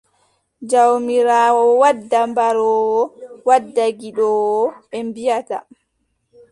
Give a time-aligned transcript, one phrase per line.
[0.69, 3.03] Jawmiraawo wadda baroowo,
[3.47, 5.57] wadda gidoowo, ɓe mbiʼata.